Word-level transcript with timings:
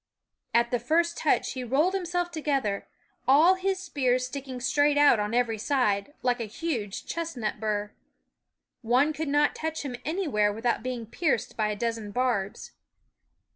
At 0.55 0.71
the 0.71 0.79
first 0.79 1.15
touch 1.15 1.51
he 1.51 1.63
rolled 1.63 1.93
himself 1.93 2.31
together, 2.31 2.87
all 3.27 3.53
his 3.53 3.77
spears 3.77 4.25
sticking 4.25 4.55
5? 4.55 4.59
^ 4.61 4.63
straight 4.63 4.97
out 4.97 5.19
on 5.19 5.35
every 5.35 5.59
side, 5.59 6.15
like 6.23 6.39
a 6.39 6.45
huge 6.45 7.03
^', 7.03 7.07
chestnut 7.07 7.59
bur. 7.59 7.91
One 8.81 9.13
could 9.13 9.27
not 9.29 9.53
touch 9.53 9.83
him 9.83 9.95
anywhere 10.03 10.51
without 10.51 10.81
being 10.81 11.05
pierced 11.05 11.55
by 11.55 11.67
a 11.67 11.75
dozen 11.75 12.09
barbs. 12.09 12.71